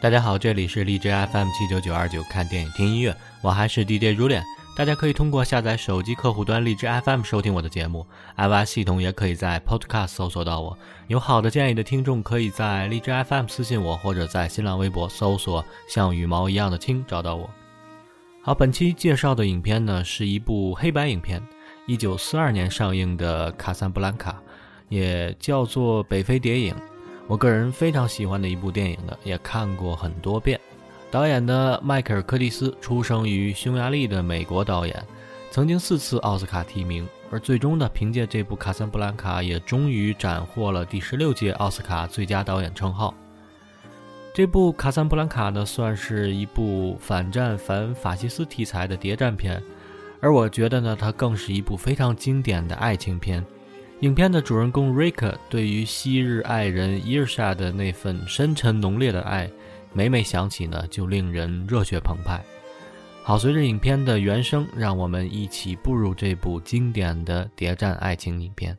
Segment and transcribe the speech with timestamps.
[0.00, 3.12] 大家好，这里是荔枝 FM 七九九二九，看电影听音乐，
[3.42, 4.40] 我还是 DJ 如恋。
[4.76, 8.06] 大家可以通过下载手机客户端荔枝 FM 收听我的节目
[8.36, 10.78] ，iOS 系统也可以在 Podcast 搜索到我。
[11.08, 17.50] 有好的建议的听众，可以在荔枝 FM 私信我，或者在新浪微博搜索“像羽毛一样的青”找到我。
[18.40, 21.42] 好，本期介绍的影片呢，是一部黑白影片，
[21.88, 24.30] 一九四二年上映的《卡萨布兰卡》，
[24.88, 26.72] 也叫做《北非谍影》。
[27.28, 30.58] 我个人非常喜欢的一部电影的，也看过很多遍。
[31.10, 35.04] 导演的迈克尔·柯蒂斯出生于匈牙利的美国导演，
[35.50, 43.14] 曾经四次奥斯卡提名，而最终呢，凭借这部《卡萨布兰卡》也终于斩获了第十六届奥斯卡最佳导演称号。
[44.32, 49.62] 这部《卡萨布兰卡》呢，算是一部反战反法西斯题材的谍战片，
[50.20, 53.44] 而我觉得呢，它更是一部非常经典的爱情片。
[54.00, 59.50] 影片的主人公瑞克对于昔日爱人伊尔莎的那份深沉浓烈的爱，
[59.92, 62.40] 每每想起呢，就令人热血澎湃。
[63.24, 68.78] 好，随着影片的原声，让我们一起步入这部经典的谍战爱情影片。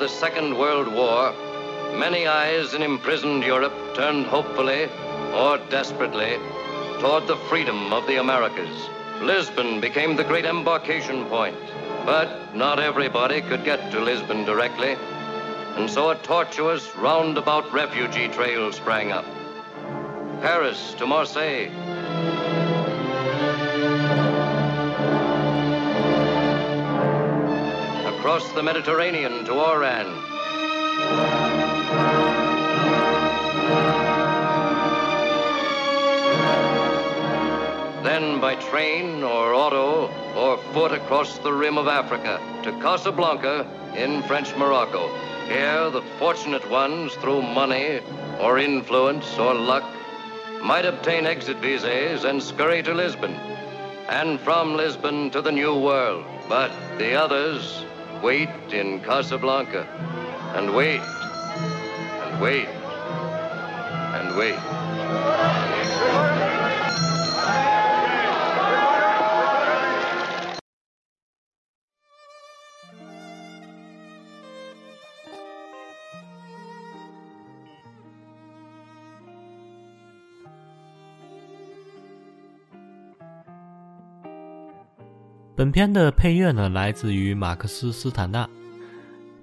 [0.00, 1.34] The Second World War,
[1.94, 4.88] many eyes in imprisoned Europe turned hopefully
[5.34, 6.38] or desperately
[7.00, 8.88] toward the freedom of the Americas.
[9.20, 11.58] Lisbon became the great embarkation point,
[12.06, 14.96] but not everybody could get to Lisbon directly,
[15.76, 19.26] and so a tortuous roundabout refugee trail sprang up.
[20.40, 21.68] Paris to Marseille,
[28.40, 30.06] across the Mediterranean to Oran.
[38.02, 44.22] Then by train or auto or foot across the rim of Africa to Casablanca in
[44.22, 45.08] French Morocco.
[45.46, 48.00] Here, the fortunate ones, through money
[48.40, 49.84] or influence or luck,
[50.62, 53.34] might obtain exit visas and scurry to Lisbon,
[54.08, 56.24] and from Lisbon to the New World.
[56.48, 57.84] But the others
[58.22, 59.86] wait in Casablanca,
[60.54, 64.79] and wait, and wait, and wait.
[85.60, 88.48] 本片的配乐呢，来自于马克思·斯坦纳。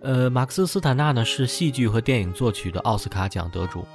[0.01, 3.85] 呃，马克思·斯坦纳呢是戏剧和电影作曲的奥斯卡奖得主。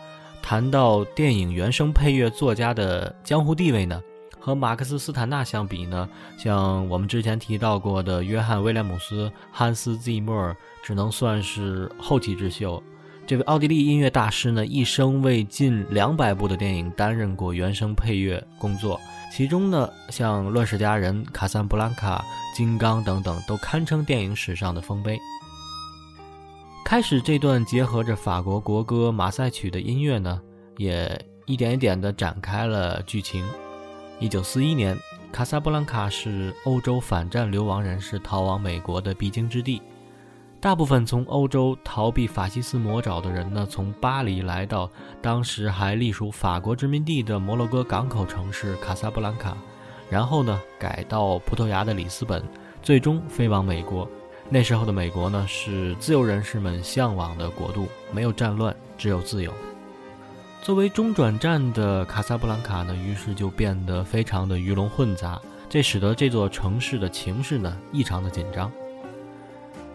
[0.41, 4.01] 谈到电影原声配乐作家的江湖地位呢，
[4.39, 6.09] 和马克思·斯坦纳相比呢，
[6.39, 12.81] 像我们之前提到过的约翰·威廉姆斯、汉斯·季默，只能算是后起之秀。
[13.27, 19.01] 这位奥地利音乐大师呢，一生为近两百部的电影担任过原声配乐工作，
[19.35, 22.19] 其中呢，像《乱世佳人》《卡萨布兰卡》
[22.55, 25.19] 《金刚》等等，都堪称电影史上的丰碑。
[26.85, 30.39] 开始这段结合着法国国歌《马赛曲》的音乐呢，
[30.77, 33.43] 也一点一点地展开了剧情。
[34.21, 34.95] 一九四一年，
[35.33, 39.81] 卡萨布兰卡是欧洲反战流亡人士逃往美国的必经之地。
[40.63, 44.89] 大部分从欧洲逃避法西斯魔爪的人呢，从巴黎来到
[45.21, 49.57] 当时还隶属法国殖民地的摩洛哥港口城市卡萨布兰卡，
[50.09, 52.41] 然后呢改到葡萄牙的里斯本，
[52.81, 54.09] 最终飞往美国。
[54.49, 59.53] 那时候的美国呢，是自由人士们向往的国度，没有战乱，只有自由。
[60.63, 68.71] 作为中转站的卡萨布兰卡呢，于是就变得非常的鱼龙混杂，这使得这座城市的情势呢异常的紧张。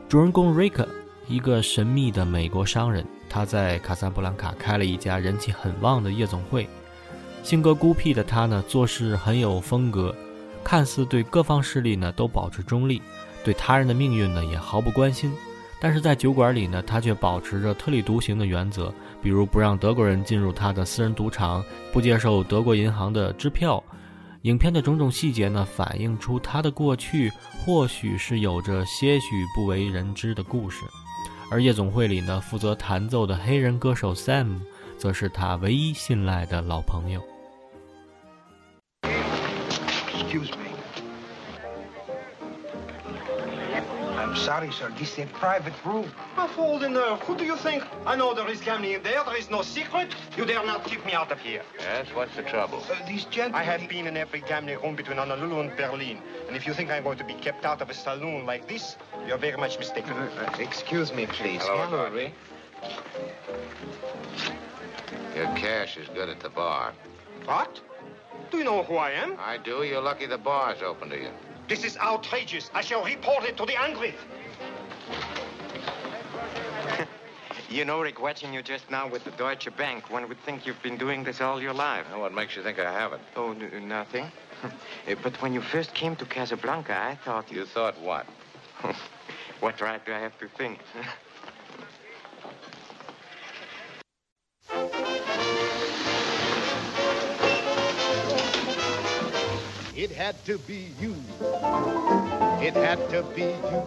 [0.09, 0.87] 主人公瑞克，
[1.27, 6.65] 一个神秘的美国商人，他在卡萨布兰卡开了一家人气很旺的夜总会。
[7.43, 10.15] 性格孤僻的他呢，做事很有风格，
[10.63, 13.01] 看似对各方势力呢都保持中立，
[13.43, 15.29] 对他人的命运呢也毫不关心。
[15.81, 21.61] 但是在酒馆里呢，他却保持着特立独行的原则，比如不让德国人进入他的私人赌场，
[21.91, 23.83] 不接受德国银行的支票。
[24.47, 27.29] 影片的种种细节呢，反映出他的过去
[27.59, 30.85] 或许是有着些许不为人知的故事，
[31.51, 34.61] 而夜总会里呢，负责弹奏的黑人歌手 Sam，
[34.97, 37.21] 则是他唯一信赖的老朋友。
[44.27, 44.91] I'm sorry, sir.
[44.99, 46.11] This is a private room.
[46.35, 47.15] My fault in there.
[47.15, 47.81] Who do you think?
[48.05, 49.23] I know there is gambling in there.
[49.23, 50.13] There is no secret.
[50.35, 51.61] You dare not keep me out of here.
[51.79, 52.83] Yes, what's the trouble?
[52.91, 53.55] Uh, these gentlemen...
[53.55, 56.19] I have been in every gambling room between Honolulu and Berlin.
[56.47, 58.97] And if you think I'm going to be kept out of a saloon like this,
[59.25, 60.11] you're very much mistaken.
[60.11, 61.61] Uh, uh, excuse me, please.
[61.63, 62.33] Hello, Henry.
[65.37, 66.91] Your cash is good at the bar.
[67.45, 67.79] What?
[68.51, 69.37] Do you know who I am?
[69.39, 69.83] I do.
[69.83, 71.29] You're lucky the bar's open to you.
[71.67, 72.69] This is outrageous.
[72.73, 74.15] I shall report it to the Angry.
[77.69, 80.81] you know, Rick, watching you just now with the Deutsche Bank, one would think you've
[80.81, 82.05] been doing this all your life.
[82.09, 83.21] Now, what makes you think I haven't?
[83.35, 84.31] Oh, n- nothing.
[85.07, 87.59] Eh, but when you first came to Casablanca, I thought you...
[87.59, 88.25] You thought what?
[89.59, 90.79] what right do I have to think?
[99.97, 101.15] It had to be you.
[102.61, 103.81] It had to be you.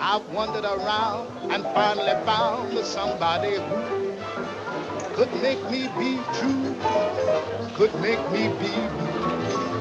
[0.00, 6.74] I've wandered around and finally found somebody who could make me be true,
[7.76, 9.78] could make me be blue,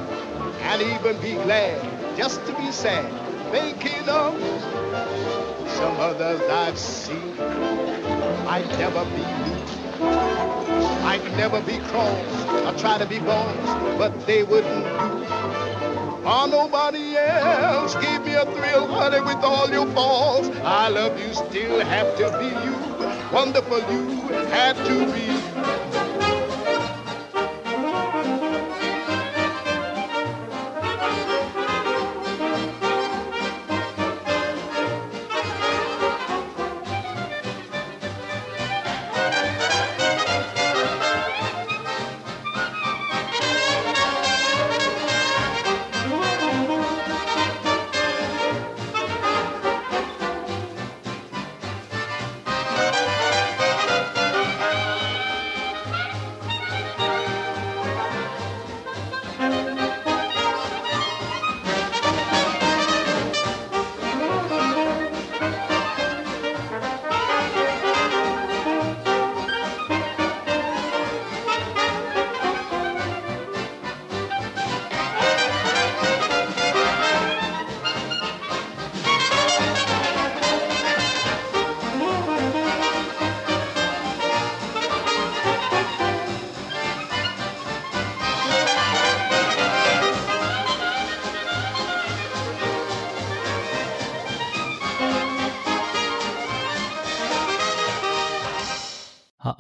[0.61, 3.09] and even be glad just to be sad,
[3.51, 5.42] thinking of
[5.73, 7.39] some others I've seen.
[8.47, 9.23] I'd never be.
[11.05, 15.23] I'd never be cross or try to be boss, but they wouldn't do.
[16.25, 20.49] Or nobody else gave me a thrill, honey, with all your faults.
[20.63, 22.73] I love you, still have to be you.
[23.33, 25.32] Wonderful you had to be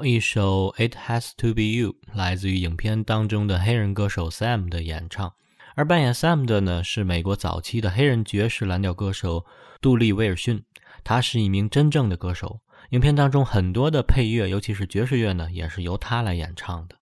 [0.05, 5.33] 一首《It Has to Be You》来自于影片当中的黑人歌手 Sam 的演唱，
[5.75, 9.45] 而扮演 Sam 的呢是美国早期的黑人爵士蓝调歌手
[9.81, 10.65] 杜利·威尔逊，
[11.03, 12.59] 他是一名真正的歌手。
[12.89, 16.97] 影片当中很多的配乐，尤其是爵士乐呢，也是由他来演唱的。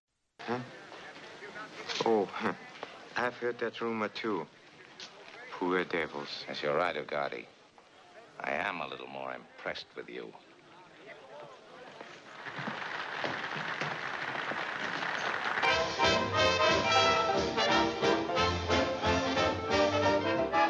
[2.05, 2.27] Oh,
[3.15, 4.45] I've heard that rumor too.
[5.51, 6.45] Poor devils.
[6.47, 7.45] Yes, your right, Ugarte.
[8.37, 10.31] I am a little more impressed with you.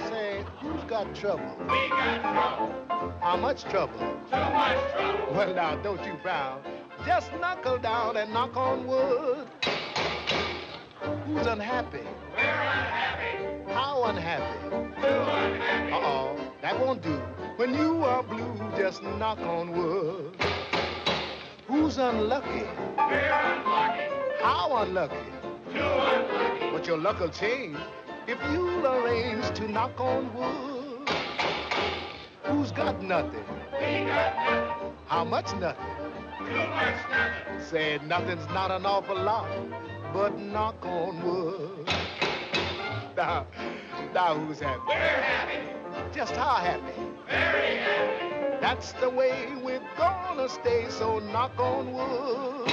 [0.09, 1.55] Say, who's got trouble?
[1.59, 2.73] We got trouble.
[3.21, 3.99] How much trouble?
[3.99, 5.33] Too much trouble.
[5.33, 6.61] Well, now, don't you frown.
[7.05, 9.47] Just knuckle down and knock on wood.
[11.25, 11.99] Who's unhappy?
[12.35, 13.71] We're unhappy.
[13.71, 14.69] How unhappy?
[14.69, 14.77] Too
[15.07, 15.93] unhappy.
[15.93, 17.19] Uh-oh, that won't do.
[17.55, 20.35] When you are blue, just knock on wood.
[21.71, 22.65] Who's unlucky?
[22.97, 24.03] We're unlucky.
[24.41, 25.15] How unlucky?
[25.71, 26.69] Too unlucky.
[26.69, 27.77] But your luck'll change
[28.27, 31.09] if you'll arrange to knock on wood.
[32.43, 33.45] Who's got nothing?
[33.71, 34.91] We got nothing.
[35.05, 35.85] How much nothing?
[36.39, 37.63] Too much nothing.
[37.69, 39.49] Said nothing's not an awful lot,
[40.11, 41.89] but knock on wood.
[43.15, 43.47] Now,
[44.13, 44.81] now who's happy?
[44.89, 46.13] We're happy.
[46.13, 47.01] Just how happy?
[47.29, 48.30] Very happy.
[48.61, 52.71] That's the way we're gonna stay, so knock on wood.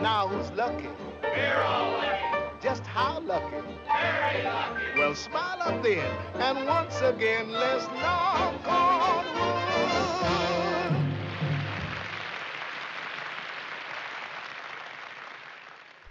[0.00, 0.88] Now who's lucky?
[1.22, 2.62] We're all lucky.
[2.62, 3.60] Just how lucky?
[3.86, 4.98] Very lucky.
[4.98, 6.10] Well, smile up then,
[6.40, 9.52] and once again, let's knock on wood.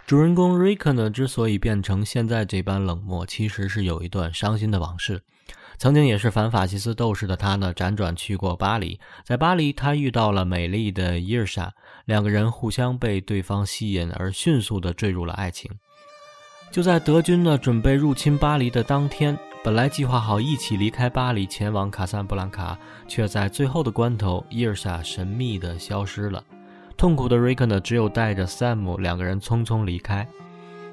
[0.06, 5.22] 主人公瑞克呢，之所以变成现在这般冷漠，其实是有一段伤心的往事。
[5.78, 11.72] 曾经也是反法西斯斗士的他呢，辗转去过巴黎，在巴黎他遇到了美丽的伊尔莎，
[12.06, 15.70] 两个人互相被对方吸引，而迅速的坠入了爱情。
[16.70, 26.42] 就在德军呢准备入侵巴黎的当天，本来计划好一起离开巴黎前往卡萨布兰卡，却在最后的关头，伊尔莎神秘的消失了。
[26.96, 30.26] 痛苦的瑞克呢，只有带着 Sam 两个人匆匆离开。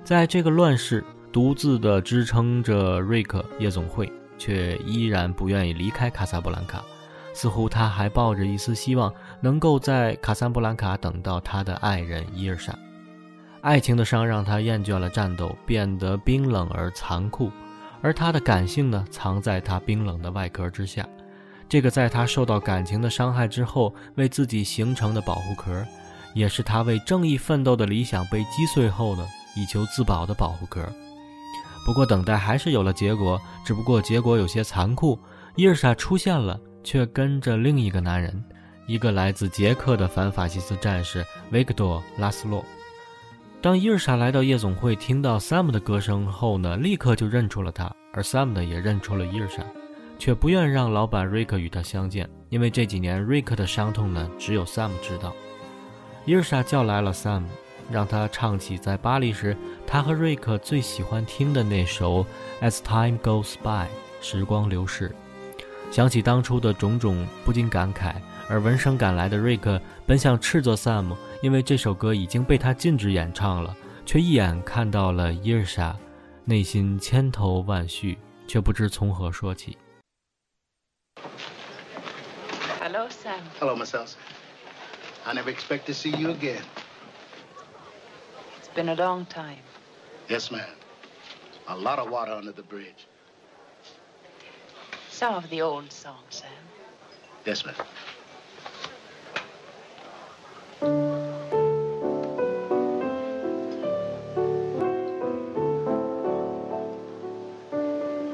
[0.04, 6.84] 在这个乱世，独自的支撑着瑞克夜总会，却依然不愿意离开卡萨布兰卡。
[7.36, 9.12] 似乎他还抱着一丝希望，
[9.42, 12.78] 能够在卡萨布兰卡等到他的爱人伊尔莎。
[13.62, 17.50] 爱情的伤让他厌倦了战斗，变得冰冷而残酷，
[18.02, 21.08] 而他的感性呢，藏在他冰冷的外壳之下。
[21.68, 25.84] 这个在他受到感情的伤害之后为自己形成的保护壳，
[26.36, 29.26] 也是他为正义奋斗的理想被击碎后呢，
[29.56, 30.88] 以求自保的保护壳。
[31.86, 35.20] 不过等待还是有了结果，只不过结果有些残酷。
[35.56, 38.44] 伊尔莎出现了，却跟着另一个男人，
[38.88, 42.64] 一个来自捷克的反法西斯战士维克多·拉斯洛。
[43.62, 49.64] 当伊尔莎来到夜总会，听到 Sam 的歌声后呢，立刻就认出了他，而 Sam 呢也认出了伊尔莎。
[50.20, 55.34] 却不愿让老板瑞克与他相见，因为这几年瑞克的伤痛呢，只有 Sam 知道。
[56.26, 57.44] 伊尔莎叫来了 Sam，
[57.92, 62.24] 让他唱起在巴黎时他和瑞克最喜欢听的那首
[62.62, 63.88] 《As Time Goes By》，
[64.22, 65.16] 时光流逝。
[65.92, 68.16] 想起当初的种种，不禁感慨。
[68.50, 73.76] 而闻声赶来的瑞克本想斥责 Sam，因为这首歌已经被他禁止演唱了，
[74.06, 75.96] 却一眼看到了伊尔莎，
[76.44, 79.78] 内心千头万绪，却不知从何说起。
[82.82, 83.40] Hello, Sam.
[83.60, 84.16] Hello, Miss Elsa.
[85.24, 86.64] I never expect to see you again.
[88.74, 89.60] It's been a long time.
[90.30, 90.66] Yes, ma'am.
[91.68, 93.06] A lot of water under the bridge.
[95.12, 96.50] Some of the old songs, Sam.
[97.46, 97.76] Yes, ma'am.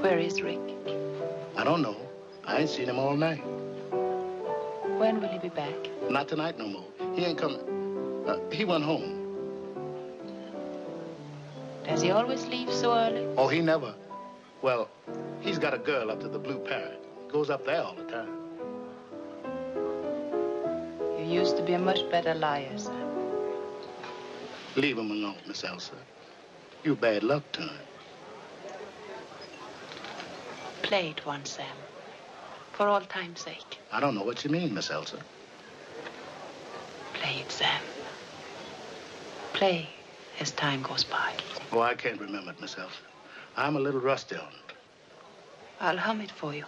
[0.01, 0.62] Where is Rick?
[1.58, 1.98] I don't know.
[2.46, 3.43] I ain't seen him all night.
[5.00, 5.75] When will he be back?
[6.10, 6.88] Not tonight no more.
[7.13, 8.24] He ain't coming.
[8.25, 9.18] Uh, he went home.
[11.89, 13.25] Does he always leave so early?
[13.36, 13.96] Oh, he never.
[14.62, 14.89] Well,
[15.41, 17.03] he's got a girl up to the Blue Parrot.
[17.31, 18.29] Goes up there all the time.
[21.17, 23.10] You used to be a much better liar, Sam.
[24.75, 25.96] Leave him alone, Miss Elsa.
[26.84, 27.81] You bad luck to him.
[30.84, 31.65] Play it once, Sam.
[32.74, 33.79] For all time's sake.
[33.91, 35.17] I don't know what you mean, Miss Elsa.
[37.15, 37.81] Play it, Sam.
[39.53, 39.89] Play
[40.39, 41.34] as time goes by.
[41.72, 43.01] Oh, I can't remember it, myself.
[43.58, 44.74] I'm a little rusty on it.
[45.81, 46.65] I'll hum it for you.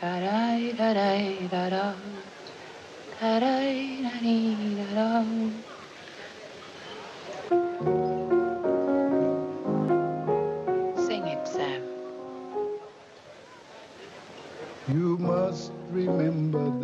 [0.00, 1.94] Da-da, da-da, da-da.
[3.20, 5.24] Da-da, da-dee, da-da.
[11.06, 11.82] Sing it, Sam.
[14.88, 16.80] You must remember this.
[16.80, 16.83] A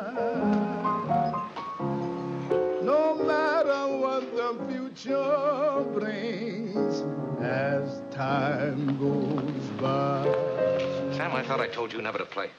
[5.01, 7.01] Future brings
[7.41, 10.23] as time goes by.
[11.13, 12.49] Sam, I thought I told you never to play.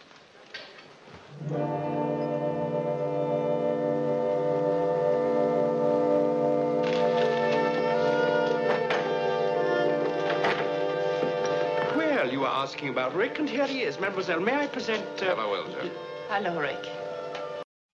[11.96, 14.00] Well, you were asking about Rick, and here he is.
[14.00, 15.04] Mademoiselle, may I present...
[15.22, 15.26] Uh...
[15.26, 15.90] Never will, sir.
[16.28, 17.01] Hello, Rick.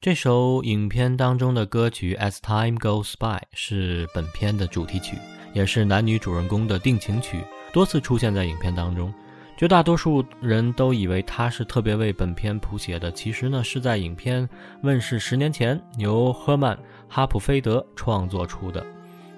[0.00, 5.16] 这首影片当中的歌曲《As Time Goes By》是本片的主题曲，
[5.52, 9.12] 也是男女主人公的定情曲，多次出现在影片当中。
[9.56, 14.48] 绝大多数人都以为它是特别为本片谱写的，其实呢是在影片
[14.84, 16.76] 问世十年前由赫曼·
[17.08, 18.86] 哈普菲德创作出的。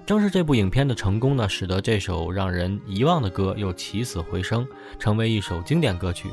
[0.05, 4.67] 正是这部影片的成功呢，使得这首让人遗忘的歌又起死回生，
[4.99, 6.29] 成为一首经典歌曲。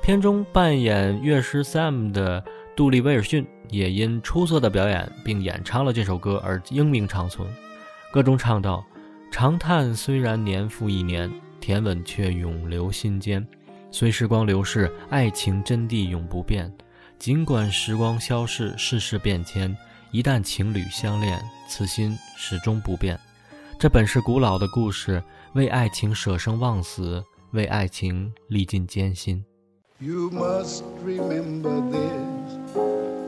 [0.00, 2.42] 片中扮演乐师 Sam 的
[2.74, 7.48] 杜丽·威尔逊也因出色的表演并演唱了这首歌而英名长存。
[8.12, 8.84] 歌中唱道
[9.30, 13.46] ：“长叹虽然年复一年，甜吻却永留心间。
[13.90, 16.72] 虽时光流逝，爱情真谛永不变。
[17.18, 19.76] 尽管时光消逝，世事变迁，
[20.10, 23.18] 一旦情侣相恋，此心始终不变。
[23.78, 25.22] 这本是古老的故事，
[25.52, 27.22] 为爱情舍生忘死，
[27.52, 29.44] 为爱情历尽艰辛。”
[30.00, 32.47] You must remember this.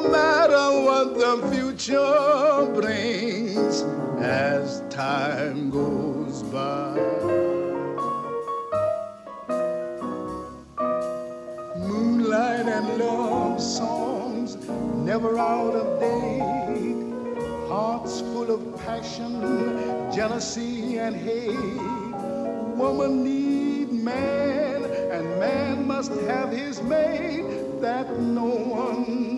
[0.00, 3.82] No matter what the future brings
[4.22, 6.94] as time goes by.
[11.76, 14.54] Moonlight and love songs
[15.04, 17.68] never out of date.
[17.68, 21.58] Hearts full of passion, jealousy, and hate.
[22.76, 29.37] Woman need man, and man must have his mate that no one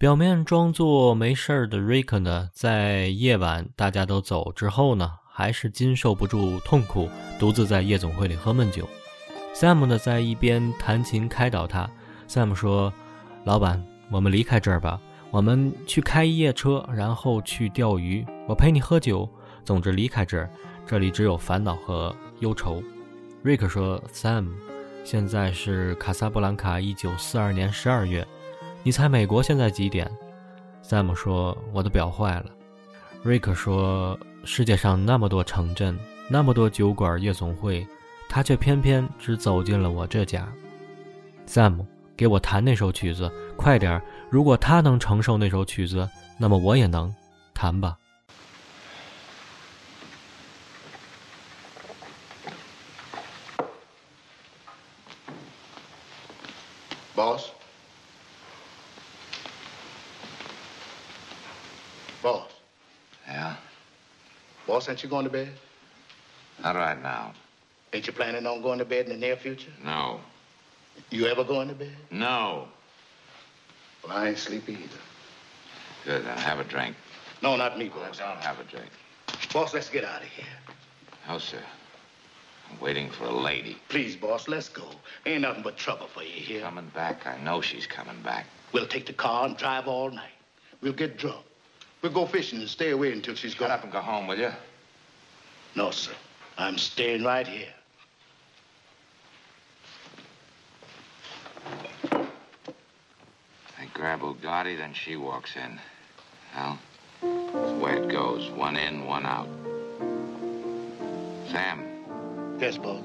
[0.00, 7.06] 表面装作没事儿的瑞克呢，在夜晚大家都走之后呢，还是经受不住痛苦，
[7.38, 8.88] 独自在夜总会里喝闷酒。
[9.54, 11.86] Sam 呢，在一边弹琴开导他。
[12.26, 12.90] Sam 说
[13.44, 14.98] ：“老板，我们离开这儿吧，
[15.30, 18.24] 我们去开一夜车，然后去钓鱼。
[18.48, 19.28] 我陪你喝酒。
[19.66, 20.48] 总之，离开这儿，
[20.86, 22.82] 这里只有烦恼和忧愁。”
[23.44, 24.48] 瑞克说：“Sam，
[25.04, 28.26] 现在是卡萨布兰卡，一九四二年十二月。”
[28.82, 30.10] 你猜美国现在几点
[30.82, 32.46] ？Sam 说：“我的表坏了。”
[33.22, 37.86] ”Rick 说：“世界上那么多城镇，那么多酒馆、夜总会，
[38.28, 40.48] 他却偏偏只走进了我这家。
[41.46, 41.84] ”Sam，
[42.16, 44.02] 给我弹那首曲子，快点儿！
[44.30, 47.14] 如果他能承受那首曲子，那么我也能，
[47.52, 47.98] 弹吧。
[64.90, 65.48] Boss, ain't you going to bed?
[66.64, 67.32] Not right now.
[67.92, 69.70] Ain't you planning on going to bed in the near future?
[69.84, 70.18] No.
[71.10, 71.94] You ever going to bed?
[72.10, 72.66] No.
[74.02, 75.02] Well, I ain't sleepy either.
[76.04, 76.96] Good, then have a drink.
[77.40, 78.18] No, not me, boss.
[78.18, 78.90] don't have a drink.
[79.52, 80.44] Boss, let's get out of here.
[81.28, 81.62] No, sir.
[82.68, 83.76] I'm waiting for a lady.
[83.90, 84.88] Please, boss, let's go.
[85.24, 86.62] Ain't nothing but trouble for you here.
[86.62, 87.28] Coming back.
[87.28, 88.46] I know she's coming back.
[88.72, 90.34] We'll take the car and drive all night.
[90.82, 91.44] We'll get drunk.
[92.02, 93.70] We'll go fishing and stay away until she's Shut gone.
[93.70, 94.50] up and go home, will you?
[95.74, 96.12] No, sir.
[96.58, 97.72] I'm staying right here.
[103.78, 105.78] I grab Ugarte, then she walks in.
[106.54, 106.78] Well,
[107.22, 108.50] that's the way it goes.
[108.50, 109.48] One in, one out.
[111.50, 111.86] Sam,
[112.60, 113.04] Yes, boss.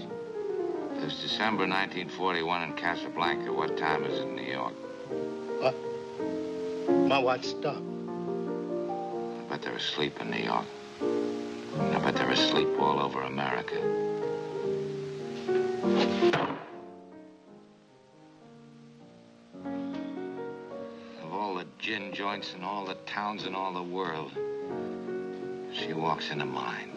[0.97, 3.51] it's December 1941 in Casablanca.
[3.54, 4.73] What time is it in New York?
[5.62, 5.75] What?
[7.08, 7.80] My watch stopped.
[7.80, 10.65] I bet they're asleep in New York.
[11.79, 13.77] I bet they're asleep all over America.
[21.23, 24.31] Of all the gin joints in all the towns in all the world,
[25.73, 26.91] she walks into mine.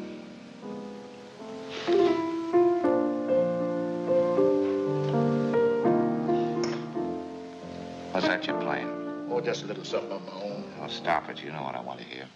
[8.13, 9.27] What's that you're playing?
[9.31, 10.65] Oh, just a little something of my own.
[10.81, 11.43] Oh, stop it.
[11.43, 12.27] You know what I want to hear.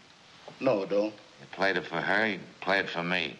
[0.60, 1.14] No, don't.
[1.42, 3.36] You played it for her, you play it for me.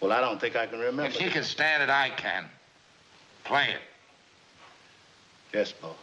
[0.00, 1.04] Well, I don't think I can remember.
[1.04, 2.44] If she can stand it, I can.
[3.44, 3.80] Play it.
[5.54, 5.96] Yes, boss.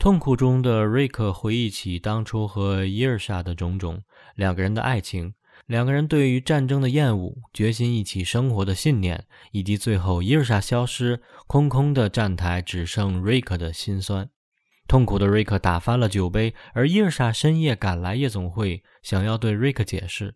[0.00, 4.02] 痛苦中的瑞克回忆起当初和伊尔莎的种种，
[4.34, 5.34] 两个人的爱情，
[5.66, 14.26] 两个人对于战争的厌恶，决心一起生活的信念，以及最后伊尔莎消失，空空的站台只剩瑞克的心酸。
[14.88, 20.34] 痛苦的瑞克打翻了酒杯，而伊尔莎深夜赶来夜总会，想要对瑞克解释。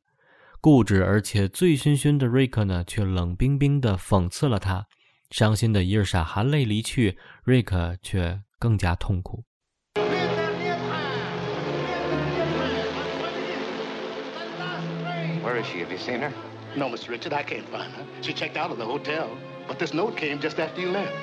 [0.60, 4.86] 固执而且醉醺醺的瑞克呢，却冷冰冰地讽刺了他。
[5.30, 9.42] 伤心的伊尔莎含泪离去，瑞克却更加痛苦。
[15.54, 15.78] Where is she?
[15.78, 16.34] Have you seen her?
[16.74, 17.10] No, Mr.
[17.10, 18.04] Richard, I can't find her.
[18.22, 19.38] She checked out of the hotel.
[19.68, 21.14] But this note came just after you left.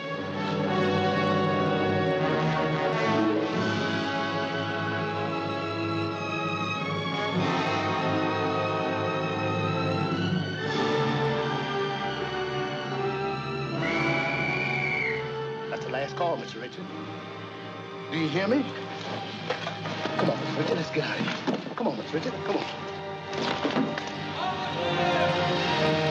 [15.69, 16.61] That's the last call, Mr.
[16.61, 16.85] Richard.
[18.13, 18.65] Do you hear me?
[20.15, 20.57] Come on, Mr.
[20.59, 21.57] Richard, let's get out of here.
[21.75, 22.13] Come on, Mr.
[22.13, 24.01] Richard, come on.
[25.51, 26.10] Bye.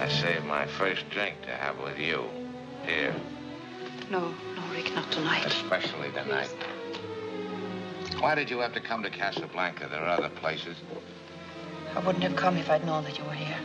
[0.00, 2.24] I saved my first drink to have with you.
[2.86, 3.14] Here,
[4.10, 4.20] No,
[4.56, 5.44] no, Rick, not tonight.
[5.44, 6.48] especially tonight.
[8.18, 9.88] Why did you have to come to Casablanca?
[9.90, 10.76] There are other places.
[11.94, 13.58] I wouldn't have come if I'd known that you were here.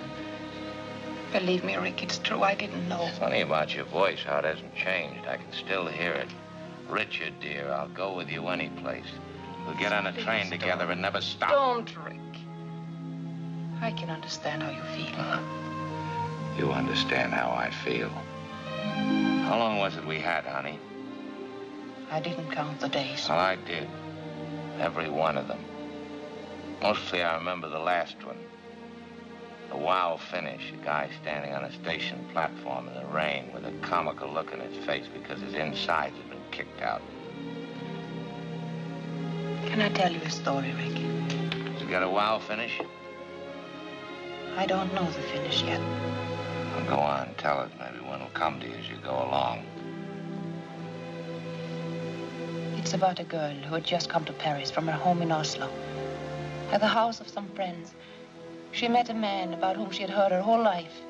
[1.31, 2.43] Believe me, Rick, it's true.
[2.43, 3.05] I didn't know.
[3.07, 5.25] It's Funny about your voice, how it hasn't changed.
[5.27, 6.29] I can still hear it.
[6.89, 9.07] Richard, dear, I'll go with you any place.
[9.65, 10.91] We'll get on a train together don't.
[10.91, 11.49] and never stop.
[11.51, 12.17] Don't, Rick.
[13.81, 15.19] I can understand how you feel.
[15.19, 15.64] Uh-huh.
[16.57, 18.09] You understand how I feel.
[19.45, 20.79] How long was it we had, honey?
[22.09, 23.27] I didn't count the days.
[23.27, 23.89] Well, I did.
[24.79, 25.59] Every one of them.
[26.81, 28.37] Mostly I remember the last one.
[29.69, 33.71] The wow finish, a guy standing on a station platform in the rain with a
[33.81, 37.01] comical look on his face because his insides had been kicked out.
[39.65, 40.99] Can I tell you a story, Rick?
[41.81, 42.79] You got a wow finish?
[44.55, 45.81] I don't know the finish yet.
[46.75, 47.71] Well, go on, tell it.
[47.79, 49.63] Maybe one will come to you as you go along.
[52.77, 55.69] It's about a girl who had just come to Paris from her home in Oslo.
[56.73, 57.93] At the house of some friends,
[58.73, 61.01] she met a man about whom she had heard her whole life.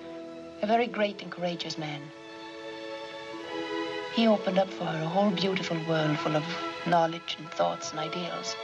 [0.62, 2.02] A very great and courageous man.
[4.14, 6.46] He opened up for her a whole beautiful world full of
[6.86, 8.56] knowledge and thoughts and ideals.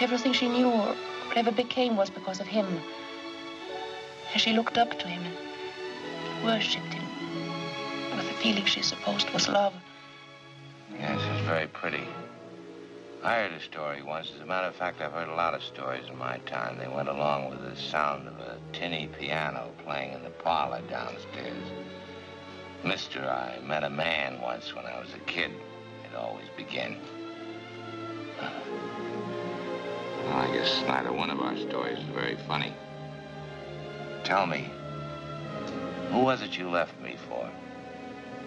[0.00, 0.96] Everything she knew or
[1.36, 2.66] ever became was because of him.
[4.32, 5.22] And she looked up to him
[6.46, 7.04] worshipped him
[8.16, 9.74] with the feeling she supposed was love.
[10.92, 12.06] Yes, it's very pretty.
[13.24, 14.30] I heard a story once.
[14.32, 16.78] As a matter of fact, I've heard a lot of stories in my time.
[16.78, 21.66] They went along with the sound of a tinny piano playing in the parlor downstairs.
[22.84, 25.50] Mister, I met a man once when I was a kid.
[26.04, 26.96] It always begin.
[30.22, 32.72] Well, I guess neither one of our stories is very funny.
[34.22, 34.70] Tell me,
[36.10, 37.48] who was it you left me for?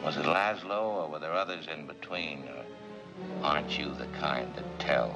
[0.03, 2.43] Was it Laszlo, or were there others in between?
[2.47, 2.63] Or
[3.43, 5.13] aren't you the kind that tells?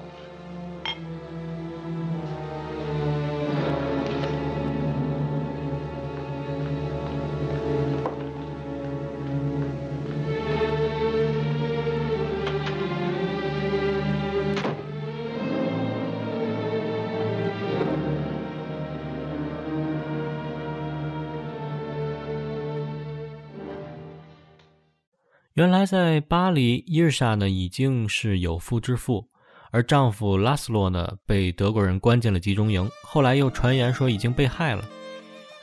[25.64, 29.30] 原来在巴黎，伊尔莎呢已经是有夫之妇，
[29.72, 34.84] 而丈夫拉斯洛呢被德国人关进了集中营，后来又传言说已经被害了。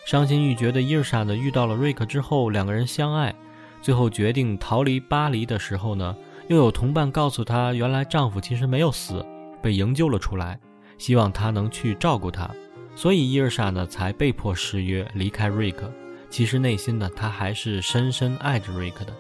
[0.07, 3.35] 伤心欲绝的伊尔莎呢遇到了瑞克之后，两个人相爱，
[3.83, 6.17] 最后决定逃离巴黎的时候呢，
[6.49, 9.23] 又有同伴告诉她，原来丈夫其实没有死，
[9.61, 10.59] 被营救了出来，
[10.97, 12.51] 希望她能去照顾他，
[12.97, 15.93] 所以伊尔莎呢才被迫失约离开瑞克。
[16.31, 19.13] 其实内心呢，她还是深深爱着瑞克的。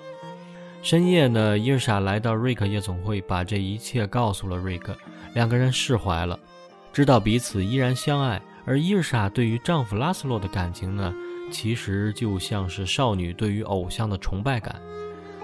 [0.82, 4.96] 深夜呢，伊尔莎来到瑞克夜总会，把这一切告诉了瑞克，
[5.34, 6.38] 两个人释怀了，
[6.90, 8.40] 知道彼此依然相爱。
[8.64, 11.14] 而伊尔莎对于丈夫拉斯洛的感情呢，
[11.50, 14.80] 其实就像是少女对于偶像的崇拜感。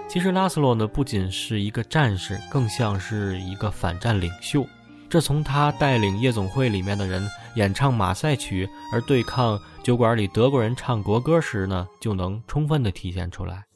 [0.07, 4.65] 其实拉斯洛呢，不仅是一个战士，更像是一个反战领袖。
[5.07, 13.66] 这从他带领夜总会里面的人演唱马赛曲，而对抗酒馆里德国人唱国歌时呢，就能充分的体现出来。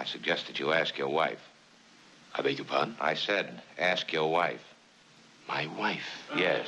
[0.00, 1.46] I suggest that you ask your wife.
[2.34, 2.96] I beg your pardon?
[2.98, 4.64] I said, ask your wife.
[5.46, 6.00] My wife.
[6.34, 6.66] Yes.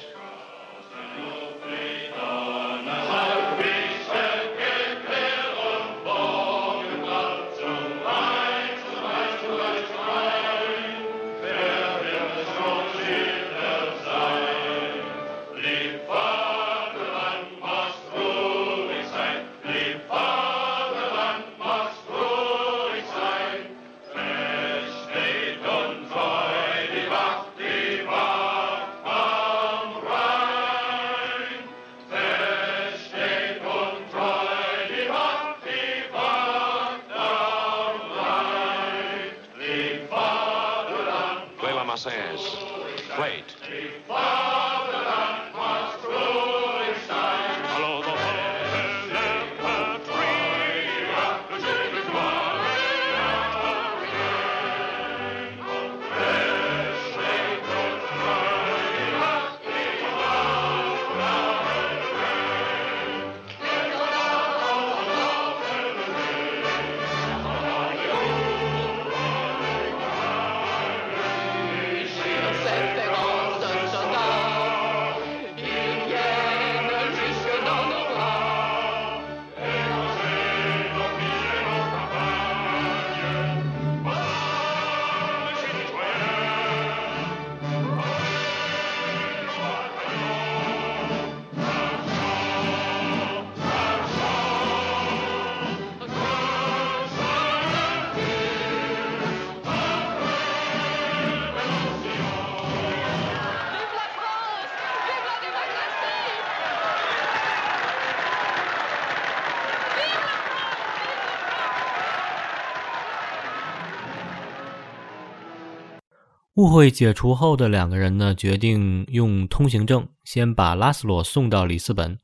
[116.63, 122.17] 误会解除后的两个人呢，决定用通行证先把拉斯洛送到里斯本，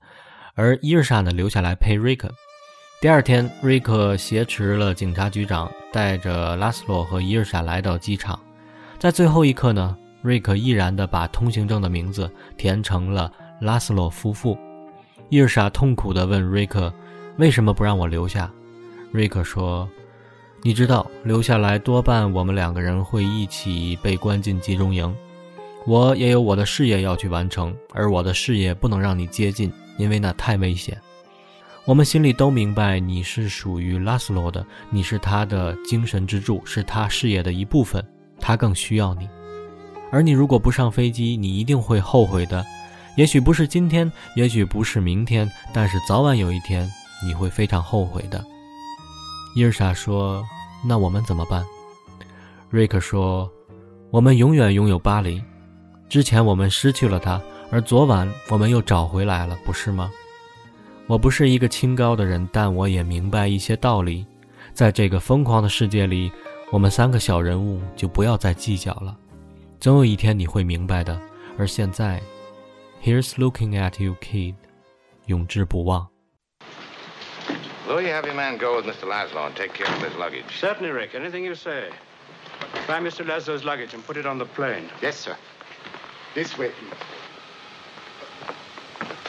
[0.54, 2.30] 而伊尔莎呢留下来陪瑞克。
[3.00, 8.38] 第二天，瑞克挟持了警察局长，带着拉斯洛和伊尔莎来到机场。
[8.96, 14.56] 在最后一刻呢，瑞克毅然地把通行证的名字填成了拉斯洛夫妇。
[15.30, 16.94] 伊尔莎痛苦地问瑞克
[17.38, 18.48] ：“为什么不让我留下？”
[19.10, 19.88] 瑞克说
[20.62, 25.14] ：“你知道，留下来多半我们两个人会一起被关进集中营。
[25.86, 31.00] 我也有我的事业要去完成，而我的事业不能让你接近，因为那太危险。”
[31.86, 38.04] 我们心里都明白，你是属于拉斯洛的，你是他的精神支柱，是他事业的一部分，
[38.38, 39.26] 他更需要你。
[40.10, 42.62] 而你如果不上飞机，你一定会后悔的。
[43.16, 46.86] 也许不是今天，也许不是明天，但是早晚有一天
[47.24, 48.44] 你会非常后悔的。
[49.58, 50.46] 伊尔莎说
[50.86, 51.66] ：“那我们怎么办？”
[52.70, 53.50] 瑞克说
[54.08, 55.42] ：“我们永远拥有巴黎。
[56.08, 60.12] 之前我们失去了它，而昨晚我们又找回来了，不是吗？”
[61.08, 64.24] 我不是一个清高的人，但我也明白一些道理。
[64.72, 66.30] 在这个疯狂的世界里，
[66.70, 69.16] 我们三个小人物就不要再计较了。
[69.80, 71.20] 总有一天你会明白的。
[71.58, 72.22] 而现在
[73.02, 74.54] ，Here's looking at you, kid，
[75.26, 76.06] 永志不忘。
[77.88, 79.04] Louis, you have your man go with Mr.
[79.08, 80.44] Laszlo and take care of his luggage.
[80.60, 81.14] Certainly, Rick.
[81.14, 81.88] Anything you say.
[82.86, 83.24] Find Mr.
[83.24, 84.90] Laszlo's luggage and put it on the plane.
[85.00, 85.36] Yes, sir.
[86.34, 86.92] This way, please.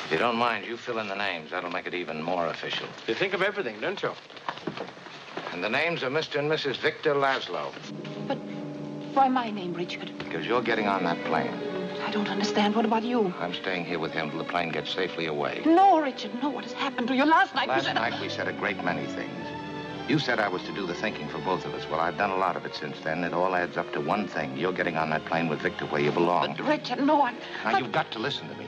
[0.06, 1.52] If you don't mind, you fill in the names.
[1.52, 2.88] That'll make it even more official.
[3.08, 4.12] You think of everything, don't you?
[5.54, 6.40] And the names are Mr.
[6.40, 6.78] and Mrs.
[6.78, 7.72] Victor Laszlo,
[8.28, 8.38] But
[9.14, 10.12] why my name, Richard?
[10.20, 11.79] because you're getting on that plane.
[12.10, 12.74] I don't understand.
[12.76, 13.32] What about you?
[13.38, 15.62] I'm staying here with him till the plane gets safely away.
[15.64, 16.50] No, Richard, no.
[16.50, 17.68] What has happened to you last night?
[17.68, 19.48] you Last said- night we said a great many things.
[20.08, 21.88] You said I was to do the thinking for both of us.
[21.88, 23.24] Well, I've done a lot of it since then.
[23.24, 24.58] It all adds up to one thing.
[24.58, 26.56] You're getting on that plane with Victor where you belong.
[26.58, 27.32] But, Richard, no, I...
[27.32, 28.66] Now, I- you've got to listen to me.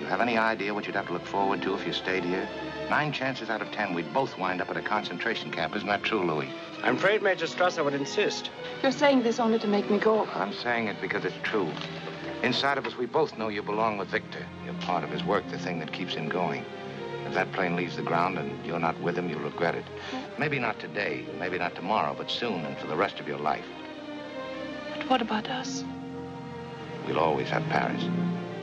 [0.00, 2.48] You have any idea what you'd have to look forward to if you stayed here?
[2.90, 5.76] Nine chances out of ten, we'd both wind up at a concentration camp.
[5.76, 6.50] Isn't that true, Louis?
[6.82, 8.50] I'm afraid Major Strasser would insist.
[8.82, 10.26] You're saying this only to make me go.
[10.34, 11.70] I'm saying it because it's true.
[12.42, 14.44] Inside of us, we both know you belong with Victor.
[14.64, 16.64] You're part of his work, the thing that keeps him going.
[17.26, 19.84] If that plane leaves the ground and you're not with him, you'll regret it.
[20.38, 23.64] Maybe not today, maybe not tomorrow, but soon and for the rest of your life.
[24.96, 25.82] But what about us?
[27.06, 28.04] We'll always have Paris.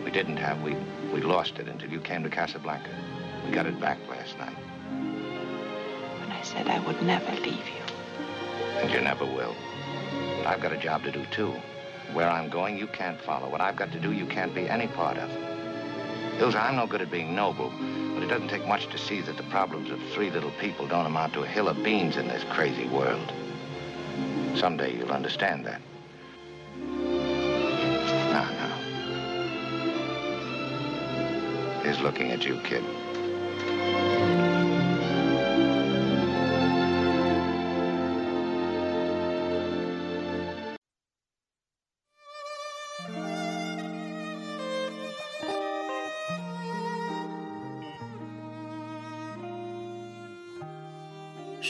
[0.05, 0.75] We didn't have, we,
[1.13, 2.89] we lost it until you came to Casablanca.
[3.45, 4.55] We got it back last night,
[6.21, 7.83] When I said I would never leave you.
[8.81, 9.55] and you never will.
[10.37, 11.53] But I've got a job to do, too.
[12.13, 13.49] Where I'm going, you can't follow.
[13.49, 15.29] What I've got to do, you can't be any part of.
[16.37, 17.73] Ilsa, I'm no good at being noble,
[18.13, 21.07] but it doesn't take much to see that the problems of three little people don't
[21.07, 23.33] amount to a hill of beans in this crazy world.
[24.55, 25.81] Someday you'll understand that.
[28.31, 28.77] Now, now.
[31.83, 32.83] He's looking at you, kid.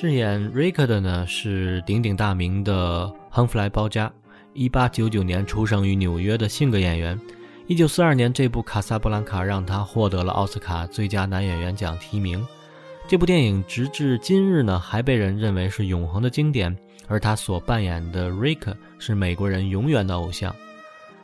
[0.04, 4.12] 饰演瑞克的呢是鼎鼎大名的亨弗莱·包嘉，
[4.52, 7.18] 一八九九年出生于纽约的性格演员。
[7.68, 12.46] 一九四二年，这部《卡萨布兰卡》让他获得了奥斯卡最佳男演员奖提名。
[13.08, 16.78] 这部电影直至今日呢，还被人认为是永恒的经典。
[17.08, 20.54] 而他所扮演的瑞克是美国人永远的偶像。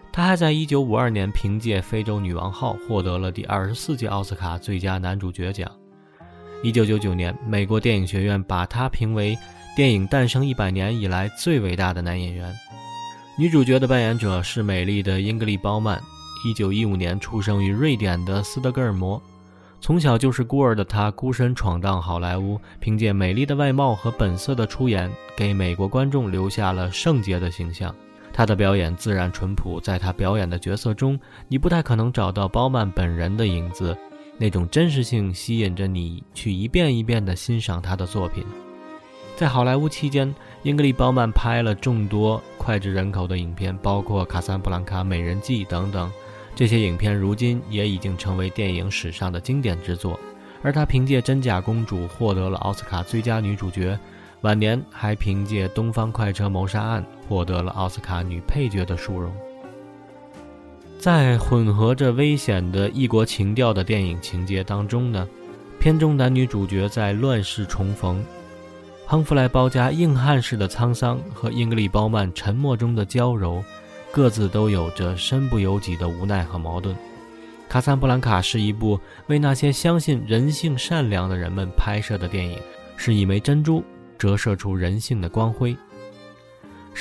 [0.09, 5.69] 他还在一九五二年凭借《非洲女王号》获得了第二十四届奥斯卡最佳男主角奖。
[6.61, 9.37] 一九九九年，美国电影学院把他评为
[9.77, 12.53] 电影诞生一百年以来最伟大的男演员。
[13.37, 16.01] 女主角的扮演者是美丽的英格丽·褒曼。
[16.45, 19.21] 一九一五年出生于瑞典的斯德哥尔摩，
[19.79, 27.93] 从小就是孤儿的她孤身闯荡好莱坞，凭借美丽的外貌和本色的出演，给美国观众留下了圣洁的形象。
[28.33, 33.97] 她的表演自然淳朴，在她表演的角色中，你不太可能找到褒曼本人的影子。
[34.39, 38.43] 那种真实性吸引着你去一遍一遍地欣赏他的作品。
[39.35, 40.33] 在好莱坞期间，
[40.63, 46.09] 英格丽·褒曼拍了众多脍炙人口的影片，包括《卡萨布兰卡》《美人计》等等。
[46.55, 50.19] 这些影片如今也已经成为电影史上的经典之作。
[50.61, 53.97] 而她凭借《真假公主》获得了奥斯卡最佳女主角，
[54.41, 59.33] 晚年还凭借《东方快车谋杀案》获得了奥斯卡女配角的殊荣。
[60.99, 65.25] 在混合着危险的异国情调的电影情节当中呢，
[65.79, 68.21] 片中男女主角在乱世重逢。
[69.05, 73.63] 亨弗莱·包夹硬汉式的沧桑和英格丽·褒曼沉默中的娇柔，
[74.11, 76.93] 各自都有着身不由己的无奈和矛盾。
[77.69, 82.59] 《卡萨布兰卡》是一部为那些相信人性善良的人们拍摄的电影，
[82.97, 83.81] 是一枚珍珠
[84.17, 85.73] 折射出人性的光辉。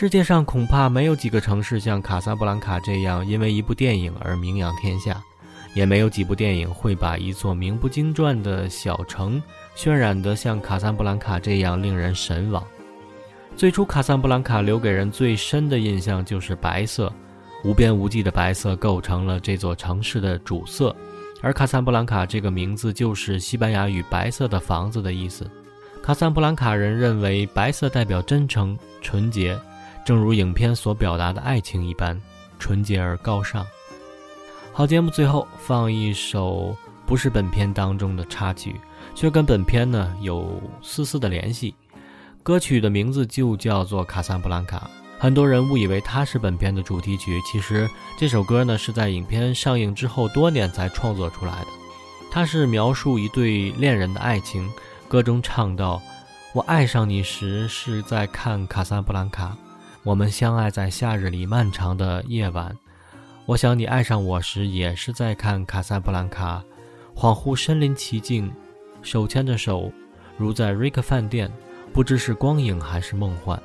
[0.00, 5.20] 世界上恐怕没有几个城市像卡萨布兰卡这样因为一部电影而名扬天下，
[5.74, 9.42] 也没有几部电影会把一座名不经传的小城
[9.76, 12.64] 渲染得像卡萨布兰卡这样令人神往。
[13.56, 17.12] 最初，卡萨布兰卡留给人最深的印象就是白色，
[17.64, 20.94] 无边无际的白色构成了这座城市的主色，
[21.42, 25.44] 而卡萨布兰卡这个名字就是西班牙语“白色的房子”的意思。
[26.04, 29.58] 卡萨布兰卡人认为白色代表真诚、纯洁。
[30.08, 32.18] 正如影片所表达的爱情一般，
[32.58, 33.66] 纯洁而高尚。
[34.72, 38.80] 好，节目最后放一首不是本片当中的插曲，
[39.14, 41.74] 却跟本片呢有丝丝的联系。
[42.42, 44.78] 歌曲的名字就叫做《卡萨布兰卡》，
[45.18, 47.86] 很多人误以为它是本片的主题曲，其实
[48.18, 51.66] 这首歌呢是在影片上映之后多年才创作出来的。
[52.30, 54.70] 它是描述一对恋人的爱情，
[55.06, 56.00] 歌中唱到
[56.54, 59.48] ：“我爱上你时是在看《卡萨布兰卡》。”
[60.08, 62.74] 我们相爱在夏日里漫长的夜晚，
[63.44, 66.64] 我想你爱上我时也是在看《卡萨布兰卡》，
[67.20, 68.50] 恍惚身临其境，
[69.02, 69.92] 手牵着手，
[70.38, 71.52] 如在瑞克饭店，
[71.92, 73.62] 不知是光影还是梦幻。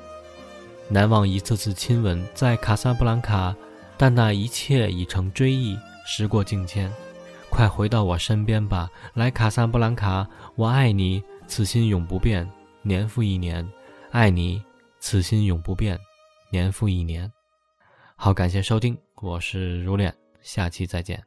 [0.86, 3.56] 难忘一次次亲吻在卡萨布兰卡，
[3.96, 6.92] 但那一切已成追忆，时过境迁。
[7.48, 12.46] 快回到我身边吧，来卡萨布兰卡，我爱你，此心永不变，
[12.82, 13.66] 年复一年，
[14.10, 14.62] 爱你，
[15.00, 15.98] 此心永不变。
[16.54, 17.28] 年复一年，
[18.14, 21.20] 好，感谢收听，我是如恋，下期再见。